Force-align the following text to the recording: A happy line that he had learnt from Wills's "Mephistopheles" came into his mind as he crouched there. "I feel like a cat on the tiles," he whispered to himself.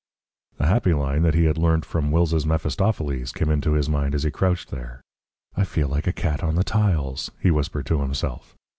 A 0.57 0.65
happy 0.65 0.95
line 0.95 1.21
that 1.21 1.35
he 1.35 1.43
had 1.45 1.59
learnt 1.59 1.85
from 1.85 2.09
Wills's 2.09 2.43
"Mephistopheles" 2.43 3.31
came 3.31 3.51
into 3.51 3.73
his 3.73 3.87
mind 3.87 4.15
as 4.15 4.23
he 4.23 4.31
crouched 4.31 4.71
there. 4.71 4.99
"I 5.55 5.63
feel 5.63 5.87
like 5.89 6.07
a 6.07 6.11
cat 6.11 6.41
on 6.43 6.55
the 6.55 6.63
tiles," 6.63 7.29
he 7.39 7.51
whispered 7.51 7.85
to 7.85 8.01
himself. 8.01 8.55